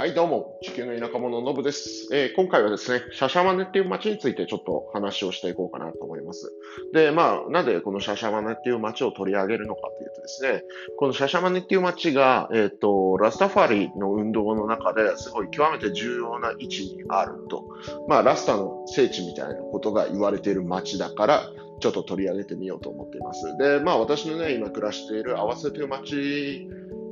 [0.00, 6.50] はい、どうも、地球の田舎者のぶです、えー、今回はですね、シャシャマネっていう街についてちょっと話をしていこうかなと思います。
[6.94, 10.64] で、まあ、なんでこのシャシャマネっていう街を取り上げるのかというとですね、
[10.96, 17.66] このシャシャマネっていう街が、えっ、ー、と、ラスタファリの運動の中ですごい極めて重要な位置にあると。
[18.08, 21.42] まあ、ラスタの聖地みたいなことが言われている街だから、
[21.80, 23.54] ちょっと取り上げてみようと思っています。
[23.58, 26.70] で、まあ、私のね、今暮らしている合わせという街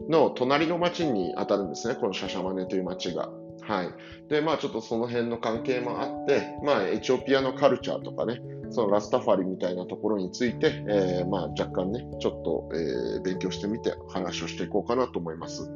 [0.09, 3.30] の隣の町に当たるんですね、このシャシャマネという町が。
[3.61, 3.89] はい。
[4.29, 8.41] で、まあちょっとその辺の関係もあって、まあエチオピアのカルチャーとかね、
[8.71, 15.71] そのラスタファリみたいなところについて、えー、まあ若干ね、ちょっと、えー、勉強してみて話をしていこうかなと思います。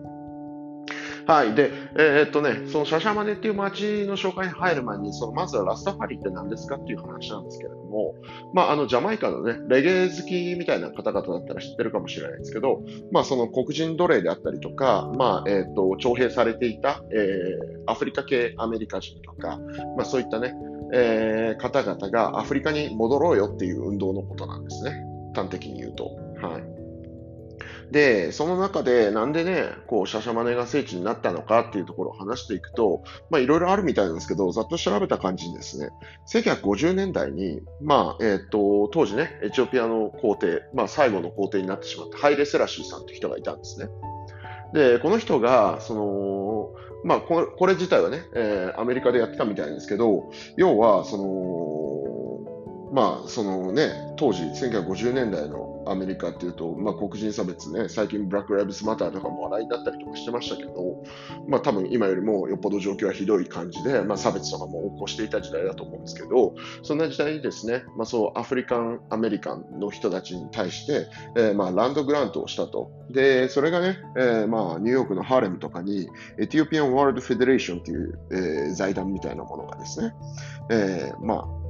[1.27, 1.55] はい。
[1.55, 8.15] で、えー、っとね、そのシャシャマネっていう街の紹介に入る前に、そのまずはラスタファリって何ですかっていう話なんですけれども、
[8.53, 19.59] まあ、あの、ジャマイカのね、レゲエ好きみたいな方々だったら知ってるかもしれないですけど、まあ、その黒人奴隷であったりとか、まあ、えー、っと、徴兵されていた、えー、アフリカ系アメリカ人とか、
[19.97, 20.55] まあ、そういったね、
[20.95, 25.05] えー、方々がアフリカに戻ろうよっていう運動のことなんですね。
[25.35, 26.05] 端的に言うと。
[26.43, 26.72] はい。
[27.93, 35.91] で、その中でなんでね、こう、シャシャマネが聖地になったのかっていうところを話していくと、まあいろいろあるみたいなんですけど、ざっと調べた感じにですね、
[36.33, 43.89] 1950年代に、まあ、えっ、ー、と、当時ね、エチオピアの皇帝、まあ最後の皇帝になってしまったハイレ・セラシーさんという人がいたんですね。
[44.73, 46.71] で、この人が、その、
[47.05, 52.02] まあこれ、自体はね、えー、アメリカでやってたみたいですけど、要は、その、
[52.93, 61.03] まあ、そのね、当時、1950年代のアメリカっていうと、まあ、黒人差別ね、最近ブラック・ライブスマターとかも話題になったりとかしてましたけど、
[61.49, 72.91] まあ、多分今よりもよっぽど状況はひどい感じで、まあ、差別とかも起こしていた時代だと思うんですけど、そんな時代にですね、まあ、そうアフリカン・アメリカンの人たちに対して、えー、まあランドグラントをしたと。
[73.11, 80.15] で、それがね、えー、まあニューヨークのハーレムとかに、エティオピアン・ワールド・フェデレーションという、えー、財団みたいなものがですね、
[80.71, 81.62] えー、まあ、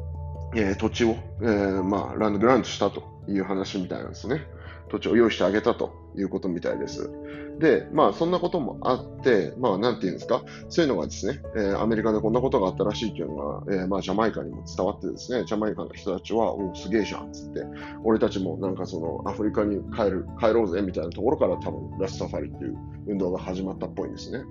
[0.54, 4.46] えー、土地を、えー、まあ、ランドグラントしたという話みたいなんですね。
[4.90, 7.10] 土地を用意してあげたということみたいです。
[7.58, 17.64] で、まあ、そんなこともあって、まあ、なんていうんですか、そういうのがですね、えー、アメリカでこんなことがあったらしいっていうのが、えー、まあ、ジャマイカにも伝わってですね、ジャマイカの人たちは、おすげえじゃん、つって、
[18.04, 22.76] 俺たちもなんかその、アフリカに帰る、帰ろうぜ、みたいなところから多分、ラスサファリっていう
[23.06, 24.44] 運動が始まったっぽいんですね。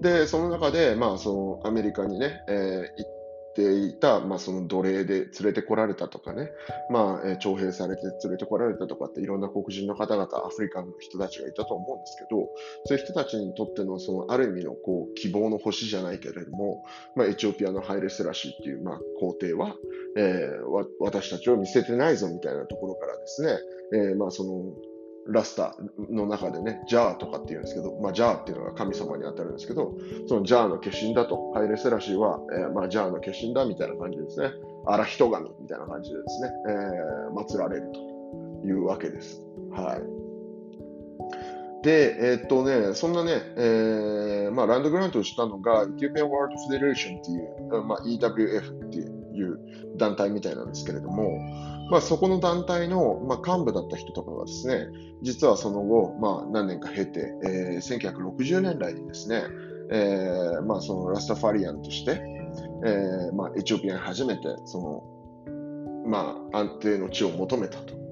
[0.00, 3.21] で、その中で、まあ、その、アメリカにね、えー、行って
[3.54, 6.50] ていた、まあ、その奴隷で連れてこられたとかね、
[6.90, 12.48] まあ、えー、徴兵されて連れてこられたとかっていろんな黒人の方々、アフリカの人たちがいたと思うんですけど、
[12.86, 16.84] そういう人たちにとっての、その、ある意味の、こう、希望の星じゃないけれども、
[17.16, 19.76] まあ、エチオピアのハイレスラシーっていう、まあ、皇帝は、
[20.16, 23.58] えー、私たちを見せてないぞみたいなところからですね、
[23.94, 24.91] えー、まあ、その、
[25.26, 29.94] ラスターの中でね、ジャーとかって言うんですけど、まあ、ジャーっていうのが神様に当たるんですけど、
[30.28, 34.50] そのジャーの化身だと、ハイレセラシーは、えー、まあ、ジャーの化身だみたいな感じですね。
[34.84, 39.40] 荒人神みたいな感じでですね、えー、祀られるというわけです。
[39.70, 40.22] はい。
[41.82, 49.58] で、えー、っとね、そんなね、えー、まあ、ランドグラントをしたのが、イ t オピアンワールドフェデレーションっていう、まあ、EWF っていういう
[49.96, 51.38] 団体みたいなんですけれども、
[51.90, 54.88] まあ、そこの団体の、まあ、幹部だった人とかがですね、
[55.22, 57.98] 実はその後、まあ、何年か経て、えー、
[58.34, 59.44] 1960年代にですね、
[59.90, 62.22] えーまあ、そのラスタファリアンとして、
[62.84, 64.80] えーまあ、エチオピアに初めてそ
[65.46, 68.02] の、まあ、安定の地を求めたと。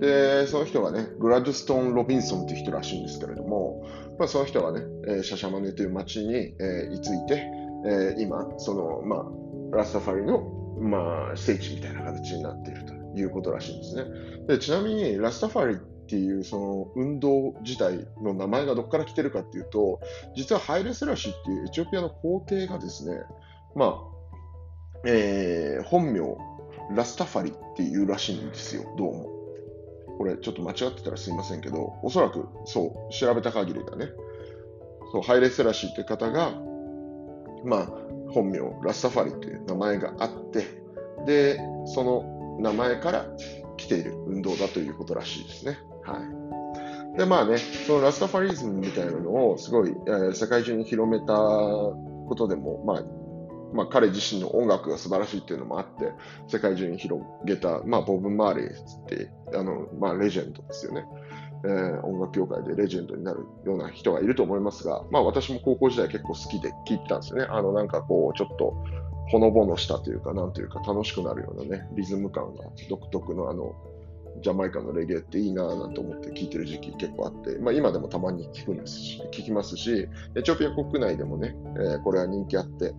[0.00, 3.82] で、その人がね、グラッドストーン・ロビンソンという人らしいんですけれども、
[4.18, 7.48] まあ、その人がね、えー、シャシャマネという町に、えー、居ついて、
[7.86, 9.16] えー、今、その、ま
[9.72, 12.96] あ、ラスタファリの、まあ、聖地みたいな形になっていると。
[13.20, 14.04] いうことらしいんですね。
[14.46, 20.00] でちなみに、ラスタファリっていうその運動自体の名前がどこから来てるかっていうと、
[20.36, 23.20] 実はハイレセラシっていうエチオピアの皇帝がですね、
[23.74, 26.20] まあ、えー、本名、
[26.94, 29.32] ラスタファリっていうらしいんですよ、どうも。
[30.18, 34.10] これちょっと間違ってたらすいませんけど、おそらくそう、調べた限りだね。
[35.12, 36.52] そう、ハイレセラシーって方が、
[37.64, 38.05] まあ、
[38.36, 40.66] 本名、ラスタファリっていう名前があって、
[41.24, 43.26] で、その名前から
[43.78, 45.78] 来ている運動だということらしいですね。
[46.04, 46.18] は
[47.14, 47.18] い。
[47.18, 53.02] で、まあね、そのラスタファリズムみたいなのをすごい、え、世界中に広めたことでも、まあ、
[53.72, 56.12] まあ、彼自身の音楽が素晴らしいっていうのもあって、
[56.46, 61.06] 世界中に広げた、まあ、ボブ・マーレーって、あの、まあ、レジェンドですよね。
[61.66, 67.46] えー、音楽業界でレジェンドになるような人がいると思いますが、まあ、私も高校時代結構好きで聴いてたんですよね。
[67.50, 68.76] あの、なんかこう、ちょっと、
[69.28, 73.74] ほのぼのしたというか、なんというか楽しくなるようなね、リズム感が独特のあの、
[74.42, 82.94] ジャマイカのレゲエっていいなぁなんて思って聞いてる時期結構あって、まあ、今でもたまに聞くんですし、聞きますし、エチオピア国内でもね、えー、これは人気あって、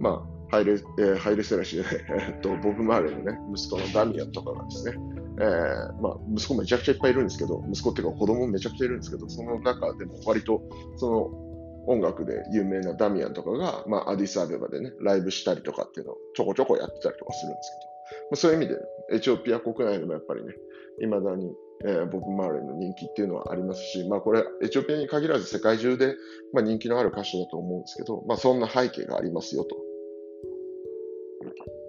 [0.00, 4.92] まあ、ハイレ、えー、ハイレセラシーで、え、っと、ボブ・マーレのね、息子のダミアンとかがですね、
[5.40, 10.62] えー、まあ、息子めちゃくちゃいっぱいいるんですけど、息子っていうか子供めちゃくちゃいるんですけど、その中でも割と、
[10.96, 11.48] その、
[11.88, 18.76] 音楽で有名なダミアンとかが、まあ、アディスアベバでね、ライブしたりとかっていうのをちょこちょこやってたりとかするんですけど、まあ、そういう意味で、
[19.10, 20.54] エチオピア国内でもやっぱりね、
[21.00, 21.50] 未だに、
[21.86, 26.14] えー、ボブ・マーレーの人気っていうのはありますし、まあこれ、エチオピアに限らず世界中で、
[26.52, 29.76] まあ、人気のある歌手だと思うんですけど、まあそんな背景がありますよと。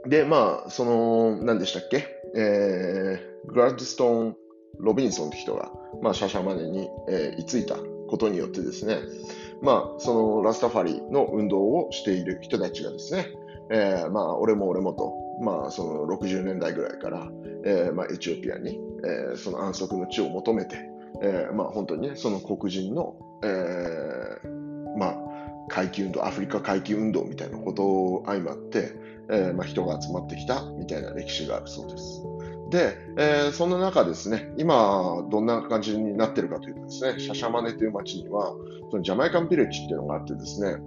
[0.09, 2.03] で、まあ、その、何でしたっけ？
[2.35, 4.37] えー、グラッドストーン・
[4.79, 5.71] ロビンソンって人が、
[6.01, 7.77] まあ、シャシャマネに、えー、居ついた
[8.07, 8.97] ことによってですね、
[9.61, 13.27] まあ、そのラスタファリの運動をしている人たちがですね、
[13.71, 17.27] えー、まあ、俺も俺もと、まあ、その60年代ぐらいから、
[17.63, 20.89] えー、まあ、エチオピアに、えー、その安息の地を求めて、
[21.21, 25.17] えー、まあ、本当にね、その黒人の、えー、まあ、
[25.69, 28.93] 回帰運動、アフリカ回帰運動みたいなことを相まって、
[29.31, 32.23] えー、まあ、人が集まってきたみたいな歴史があるそうです。
[32.71, 38.53] で、えー、そんな中ですね、今、どんな感じになってるかというとですね、シャシャマネという街には、
[38.91, 40.77] そのジャマイカンビレッジっていうのがあってですね、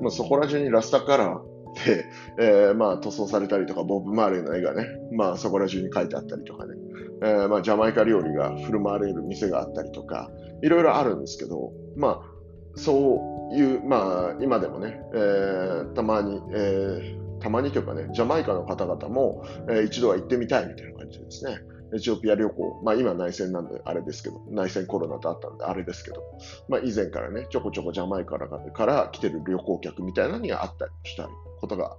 [0.00, 1.52] まあ、そこら中にラスタカラー、
[1.86, 2.04] で、
[2.38, 6.74] えー、まあ塗装されたりとか、ボブ・マーレーの絵がね、まあそこら中に書いてあったりとかね、
[7.22, 10.30] えー、まあジャマイカ料理が振る舞われる店があったりとか、
[10.62, 12.32] いろいろあるんですけど、まあ
[12.76, 21.58] そういう、まあ今でもね、えー、たまに、えー、たまにというかね、ジャマイカの方々も、えー、一度は行ってみたいみたいな感じですね。
[21.94, 26.22] エチオピア旅行、まあ今内戦なんであれですけど、内戦コロナとあったんであれですけど、
[26.68, 31.28] まあ以前からね、ちょこちょこジャマイカから来てる旅行客みたいなのがあったりした
[31.60, 31.96] ことが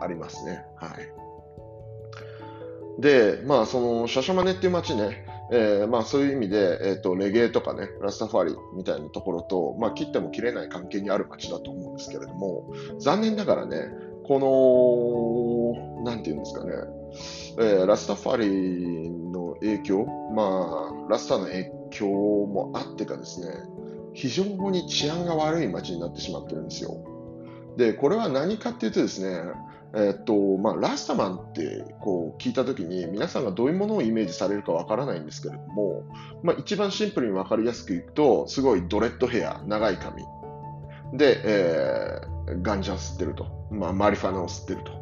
[0.00, 0.64] ありますね。
[0.76, 0.88] は
[2.98, 3.00] い。
[3.00, 13.90] で、まあそのシャシャマネっていう街ね、えー、まあそういう意味で、え、ー、と、レゲエとかね、ラスタファリみたいなところと、まあ切っても切れない関係にある街だと思うんですけれども、残念ながらね、
[14.24, 14.38] こ
[15.96, 16.72] の、なんていうんですかね、
[17.58, 20.04] えー、ラスタファリの影響、
[20.34, 23.48] まあ、ラスタの影響もあってかですね、
[24.12, 26.98] 非常に治安が悪い街になってしまってるんですよ。
[27.76, 29.40] で、これは何かっていうとですね、
[29.94, 36.04] え、っと、まあ、ラスタマンってこう聞いたときに皆さんがどういうものをイメージされるかわからないんですけれども、
[36.42, 40.24] まあ、一番シンプルにわかりやすくいくと、すごいドレッドヘア、長い髪。
[41.14, 43.46] で、えー、ガンジャン吸ってると。
[43.70, 44.98] まあ、マリファナを吸ってると。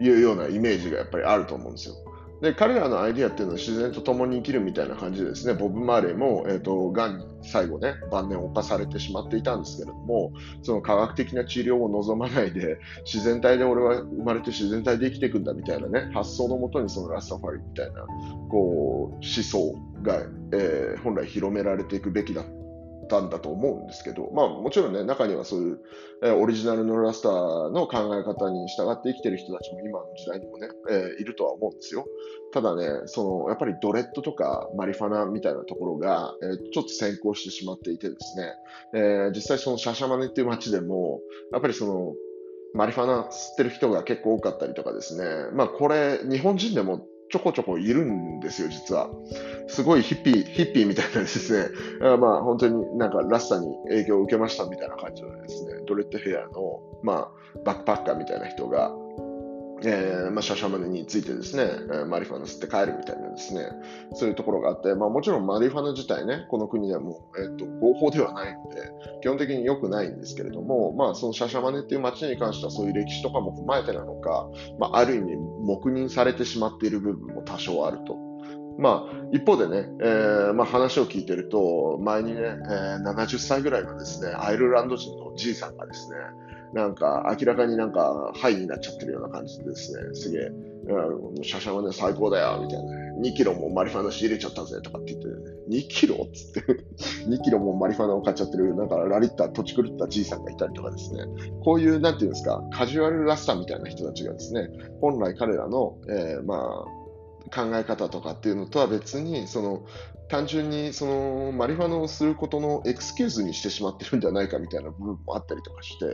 [0.00, 1.94] いうようなイメージがやっぱりあると思うんですよ。
[2.42, 18.04] で、彼らのアイディアっていうのは自然と共に生きるみたいな感じでですね、ボブ・マーレーも、えっ、ー、と、癌に最後ね、晩年を犯されてしまっていたんですけれども、その科学的な治療を望まないで、自然体で俺は生まれて自然体で生きていくんだみたいなね、発想のもとにそのラスタファリみたいな、
[18.50, 22.42] こう、思想が、えー、本来広められていくべきだ
[23.12, 25.80] たんだと思うんですけど、まあもちろんね、中にはそういう、
[26.24, 32.06] えー、オリジナルのラスターの考え方に従って生きてる人たちも今の時代にもね、えー、いるとは思うんですよ。
[32.52, 38.52] ただね、その、やっぱりドレッドとかマリファナみたいなところが、えー、ちょっと先行してしまっていてですね、
[38.94, 41.20] えー、実際そのシャシャマネっていう街でも、
[41.52, 42.14] やっぱりその、
[42.74, 49.08] マリファナ吸ってる人が結構多かったりとかですね、まあこれ、日本人でもちょこちょこいるんですよ、実は。
[49.66, 51.70] すごいヒッピー、ヒッピーみたいなですね、
[52.18, 57.30] まあ本当になんかラスタに影響を受けましたみたいな感じのですね、ドレッドヘアの、まあ、
[57.64, 58.92] バックパッカーみたいな人が、
[59.84, 63.68] えー、まあ、シャシャマネについてですね、マリファナ吸って帰るみたいなですね、
[64.14, 68.90] そういうところがあって、まあもちろんマリファナ自体ね、この国ではもう、え、ー、と、合法ではないので、
[69.22, 74.48] 基本的に良くないんですけれども、まあそのシャシャマネっていう街に関してはそういう歴史とかも踏まえてなのか、
[74.78, 78.32] まあある意味黙認されてしまっている部分も多少あると。
[78.78, 86.16] まあ、一方でね、えー、まあ、話を聞いてると、前にね、えー、70歳ぐらいのですね、アイルランド人のじいさんがですね、
[86.72, 95.28] なんか明らかになんかハイになっちゃってるような感じでですね、すげえ、うん、シャシャはね、最高だよ、みたいな、2キロもマリファナ仕入れちゃったぜ、とかって言って、
[95.70, 96.84] 2キロっつって。
[97.28, 101.24] 2キロもマリファナを買っちゃってる、なんかラリッタ、土地狂ったじいさんがいたりとかですね、
[101.62, 104.68] こういう、なんていうんですか、カジュアルラスタみたいな人たちがですね、
[105.00, 107.02] 本来彼らの、えー、まあ、
[107.54, 109.82] 考え方とかっていうのとは別に、その
[110.32, 116.06] 単純にそのマリファナをすることのエクスキューズにしてしまってるんじゃないかみたいな部分もあったりとかして、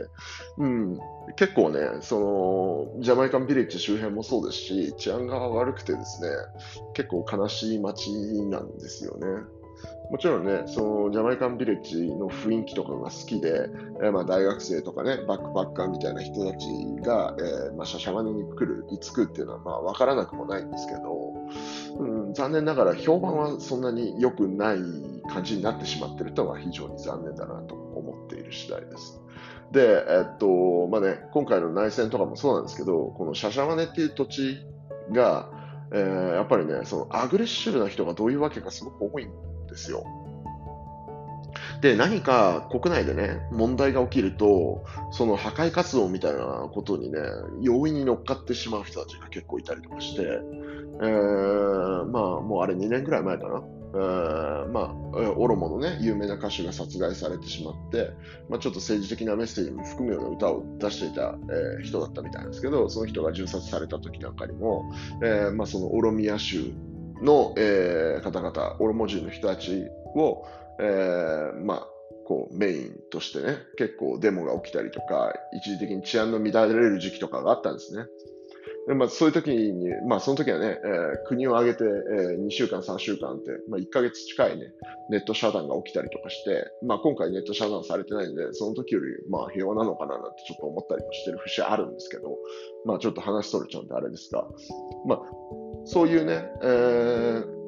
[0.57, 0.99] うん、
[1.37, 6.27] 結構ね、そのジャマイカンビレッジ周辺もそうですし、治安が悪くてですね、
[6.95, 8.11] 結構悲しい街
[8.49, 9.25] なんですよね。
[10.09, 13.69] もちろんね、そのジャマイカンビレッジの雰囲気とかが好きで、
[14.01, 16.65] えー、まあ大学生とかね、バックパッカーみたいな人たち
[17.05, 21.33] が、えーまあ、シャシャマネに来る、いつ来るっていうのはまあ分からなくもないんですけど、
[21.99, 24.79] うん、残念ながら評判はそんなに良くない
[25.31, 29.21] 感じになってしまってるとは非常に残念だなと思っている次第です。
[29.71, 34.57] で、えっと、まあね、今回の内戦とかもそうなんですけど、このシャシャマネっていう土地
[35.11, 35.51] が、
[35.91, 39.29] えー、やっぱりね、そのアグレッシブな人がどういうわけかすごく多いん
[39.69, 40.03] ですよ。
[41.81, 47.19] で、何か国内でね、問題が起きると、その破壊活動みたいなことにね、
[47.61, 50.41] 容易に乗っかってしまう人たちが結構いたりとかして、
[51.01, 53.63] えー、まあ、もうあれ2年ぐらい前かな。
[53.91, 54.93] えー、まあ、
[55.35, 58.11] オロモのね、有名な歌手が殺害されてしまって、
[58.47, 61.35] まあ、ちょっと政治的なメッセージも含むような歌を出していた、
[61.79, 64.91] えー、人だったみたいなんですけど、その人が銃殺された時なんかにも、
[65.23, 66.71] えー、まあ、そのオロミア州
[67.21, 70.45] の、えー、方々、オロモ人の人たちを、
[70.79, 71.87] えー、まあ、
[72.25, 78.05] こうメインとしてね、結構デモが起きたりとか、一時的に治安の乱れる時期とかがあったんですね。
[78.95, 84.73] まあ、そういう時に、まあ、その時はね、えー、国を挙げて、えー、2週間、3週間って、まあ、1ヶ月近いね、
[85.11, 92.35] ネット遮断が起きたりとかして、まあ、今回ネット遮断されてないんで、その時より、まあ、平和なのかななんてちょっと思ったりもしてる節あるんですけど、
[92.85, 94.47] まあ、ちょっと話しとれちゃうんであれですが、
[95.05, 95.21] まあ、
[95.85, 97.58] そういうね、えー、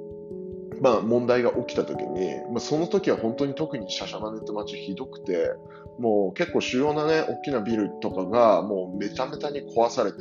[0.81, 5.51] まあ、問題が起きた時に、まあ、その時は本当に特にシャシャマネって街ひどくて、
[6.00, 10.17] もう結構主要なね、大きなビルとかがもうめちゃめちゃに壊されて、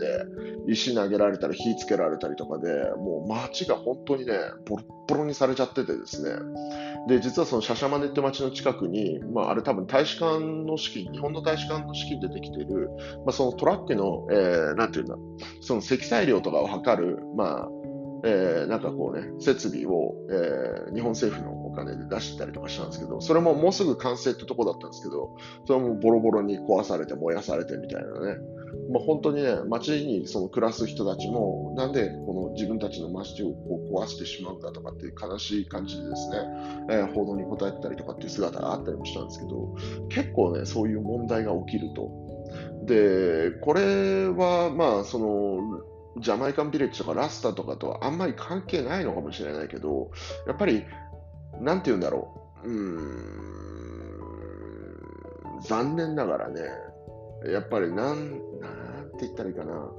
[0.69, 4.35] 石投げられたり火つけられたりとかで、もう街が本当にね、
[4.67, 6.39] ボロボロにされちゃっててですね。
[7.09, 12.91] で、実はそのシャシャマネって街の近くに、まああれ多分大使館の資金、日本の大使館の資金でできている、
[13.25, 15.17] まあそのトラックの、えー、なんていうんだ、
[15.63, 17.69] その積載量とかを測る、まあ、
[18.25, 25.37] えー、なんかこうね、設備を、えー、日本政府のお金で出してたりとかしたんですけど、それももうすぐ完成ってとこだったんですけど、
[25.67, 28.37] それもボロボロに壊されて燃やされてみたいなね。
[28.91, 36.37] まあ、本当にね、街にその暮らす人たちも、なんでこの自分たちの街をこう壊してしまうんだとかっていう悲しい感じでですね、
[36.91, 39.75] えー、報道に答えてたりとかっていう姿があったりもしたんですけど、
[40.09, 42.11] 結構ね、そういう問題が起きると。
[42.85, 45.59] で、これはまあ、その、
[46.19, 50.11] ジャマイカンビレッジとかラスタとかとはあんまり関係ないのかもしれないけど、
[50.47, 50.85] やっぱり、
[51.61, 52.29] なんて言うんだろ
[52.65, 52.69] う。
[52.69, 52.75] うー
[55.59, 56.63] ん、残念ながらね、
[57.47, 58.69] やっぱりなん、な
[59.03, 59.91] んて言ったらいいかな。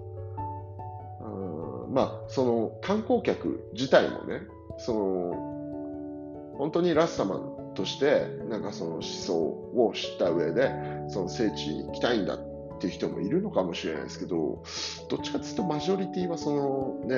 [1.92, 4.42] まあ、その観光客自体もね、
[4.78, 10.72] その、本当にラスタマンとして、なんかその思想を知った上で、
[11.10, 12.51] その聖地に行きたいんだっ
[12.82, 14.64] っていう人もいるのかもしれないですけど、
[15.08, 17.16] どっちかというとマジョリティはそのね、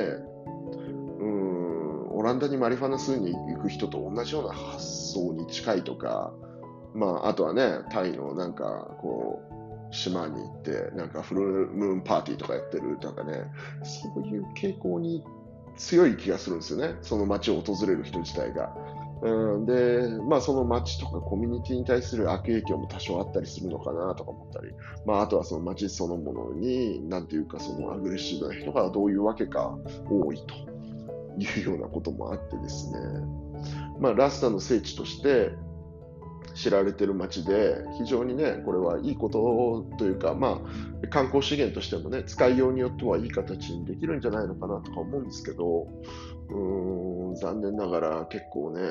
[1.19, 6.33] うん、オランダにマリファナスに行く人と同じような発想に近いとか、
[6.93, 9.41] まあ、あとはね、タイのなんか、こ
[9.89, 13.45] う、島に行って、なんかフルムーンパーティーとかやってるとかね、
[13.83, 15.23] そういう傾向に
[15.77, 16.95] 強い気がするんですよね。
[17.01, 18.75] その街を訪れる人自体が。
[19.23, 24.73] うん、で、まあその街とかコミュニティに対する悪影響も多少あったりするのかなとか思ったり、
[25.05, 29.77] まああとはその街そのものに、なんていうかそのアグレッシブな人がどういうわけか
[30.09, 30.55] 多いと
[31.39, 32.99] いうようなこともあってですね、
[33.99, 35.51] まあラスタの聖地として、
[36.53, 40.61] 知られてる街で、非常にね、これはいいことというか、ま
[41.03, 45.87] あ、観光資源としてもね、使いようによってはいい形にできるんじゃないのかなとか思うんですけど、
[46.49, 48.81] うーん、残念ながら結構ね、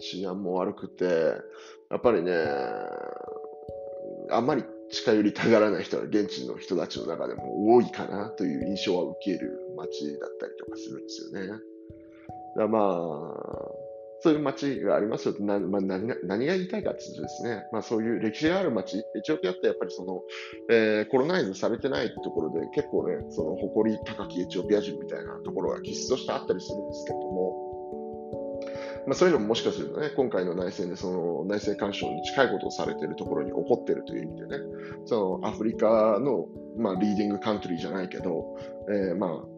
[0.00, 1.04] 治安も悪くて、
[1.90, 2.32] やっぱりね、
[4.30, 11.60] あんまり近寄りたがらない人は現地の人たちの中でも多いかなという印象は受ける街だったりとかするんですよね。
[12.56, 13.81] だまあ、
[14.22, 20.20] そういう街がありますよな、まあ、何が何が言いたいかというとですね、まあ、そういう歴史がある街、エチオピアってやっぱりその、
[20.70, 27.72] えー、コロナイズされてないところで結構ね、その誇り高きエチオピア人みたいなところが気質としてあったりするんですけれども、
[29.08, 34.58] まあ、そういうのももしかするとね、今回の内戦でその内政干渉に近いことをされているところに起こっているという意味でね、
[35.06, 36.46] そのアフリカの、
[36.78, 38.56] まあ、リーディングカントリーじゃないけど、
[38.88, 39.51] えー、まあ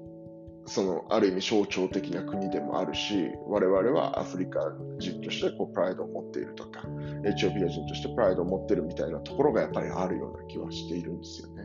[0.66, 4.61] そのある意味象徴的な国でもあるし、我々はアフリカ
[4.99, 6.83] 人としてこうプライドを持っているとか、
[7.25, 11.62] エチオピア人としてプライドを持っているみたいなところがやっぱりあるような気はしているんですよね。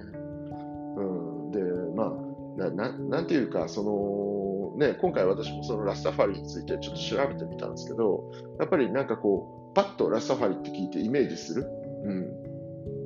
[0.98, 1.04] う
[1.48, 1.60] ん、で、
[1.96, 2.14] ま
[2.66, 11.66] あ、ななんていうか、そのね、今回私もそのラスタファリについてちょっと調べてみたんですけど、やっぱりなんかこう、パッとラスタファリって聞いてイメージする、
[12.04, 12.28] うん。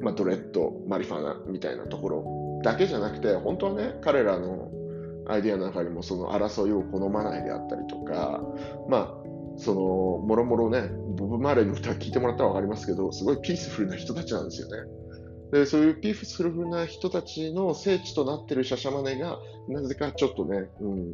[0.02, 4.72] まあ、ドレッド、マリファナみたいなところだけじゃなくて、本当はね、彼らの
[5.28, 8.42] アイデアの中にもその争いを好まないであったりとか、
[8.90, 9.24] まあ、
[9.58, 9.82] その、
[10.26, 14.90] もろもろね、ボブ・マーレーの歌聞いてもらったら分かりますけど、すごいピースフルな人たちなんですよね。
[15.52, 19.40] で、そういうピースフルな人たちの聖地となってるシャシャマネが、
[19.70, 21.14] なぜかちょっとね、うん、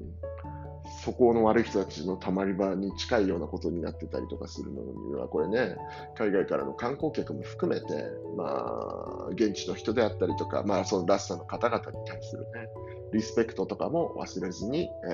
[1.03, 5.77] 素行の悪い人たちのたまり場に近いようなことになってたりとかするのには、これね、
[6.17, 7.85] 海外からの観光客も含めて、
[8.35, 12.67] まあ、現地の人であったりとか、まあ、そのラスタの方々に対するね、
[13.13, 15.07] リスペクトとかも忘れずに、え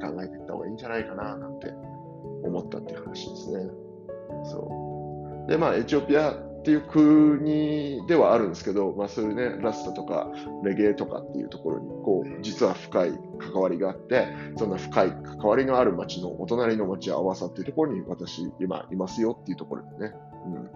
[0.00, 1.72] ー、考えていった方がいいんじゃないかな、なんて
[2.42, 3.70] 思ったっていう話ですね。
[4.44, 5.50] そう。
[5.50, 10.30] で、まあ、エチオピアっていう国ではあるんですけど、まあ、そういうね、ラスタとか
[10.62, 20.14] レゲエとかっていうところに、こう、実は深い関わりがあって、そんな深い関わりのある町のお隣の町、合わさっていうところに私、今いますよっていうところでね、
[20.46, 20.70] うん、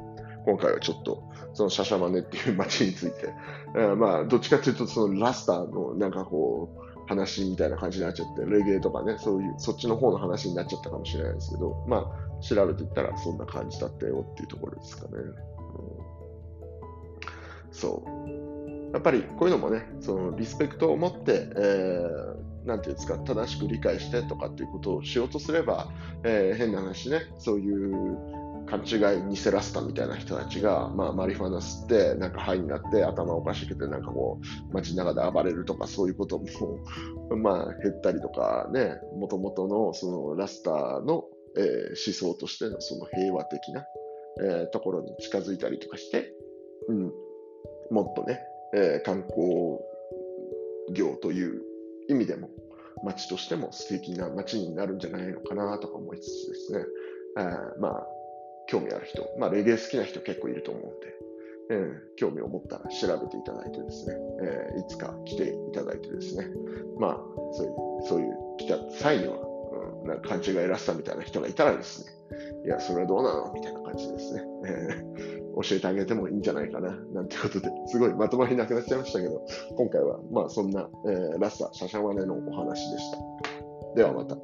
[0.45, 1.23] 今回はちょっと、
[1.55, 3.33] そのシャシャマネっていう町について、
[3.76, 15.12] えまあ、どっちかというと、そのラスターのなんかこう、話みたいな感じになっちゃって、レゲエとかね、そういう、そっちの方の話になっちゃったかもしれないですけど、まあ、調べていったらそんな感じだったよっていうところですかね。
[17.76, 18.92] そう。
[18.92, 25.88] やっぱりこういうのもね、そのリスペクトを持って、えー、なんていうんですか、正しく理解してとかっていうことをしようとすれば、
[26.25, 34.40] えー、変な話ね、そういう勘違いにせらせたみたいな人たちが、まあ、マリファナ吸って、なんか肺になって頭おかしくて、なんかこ
[34.71, 36.47] う、街中で暴れるとか、そういうことも、
[37.37, 41.25] まあ、減ったりとかね、もともとの、そのラスターの、
[41.56, 43.85] えー、思想としてのその平和的な、
[44.42, 46.33] えー、ところに近づいたりとかして、
[46.88, 47.12] うん、
[47.90, 48.40] もっとね、
[48.75, 49.78] えー、観光
[50.93, 51.62] 業という
[52.09, 52.50] 意味でも、
[53.02, 56.85] 街としても素敵な街になるんじゃないのかなとか思いつつですね、
[57.38, 58.07] えー、まあ、
[58.69, 61.14] 興味ある人、まあ、レゲエ好きな人結構いると思うんで、
[61.71, 66.47] えー、興味を持ったら調べていただいてですね、えー、いつか来ていただいてですね、
[66.99, 67.16] まあ、
[67.52, 72.11] そういう、そういう来た際には、うん、なんか勘違いらしさみたいな人がいたらですね、
[72.64, 74.43] いや、それはどうなのみたいな感じですね。
[74.66, 79.40] えー教えてあげてもいいんじゃないかな、なんてことで、すごいまとまりなくなっちゃいましたけど、
[79.76, 83.18] 今回はまあそんな、えー、ラッサ、シャシャマネのお話でした。
[83.94, 84.36] ではまた。